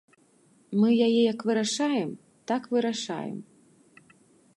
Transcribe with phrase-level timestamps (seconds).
[0.83, 2.09] Мы яе як вырашаем,
[2.53, 3.37] так вырашаем.